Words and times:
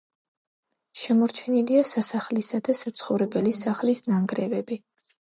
შემორჩენილია 1.01 1.83
სასახლისა 1.89 2.61
და 2.69 2.75
საცხოვრებელი 2.79 3.55
სახლის 3.59 4.03
ნანგრევები. 4.09 4.81